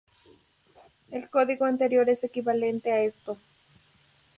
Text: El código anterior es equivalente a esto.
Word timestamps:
El 1.11 1.29
código 1.29 1.65
anterior 1.65 2.09
es 2.09 2.23
equivalente 2.23 2.91
a 2.91 3.03
esto. 3.03 3.37